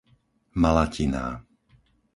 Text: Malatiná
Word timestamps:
Malatiná 0.61 1.25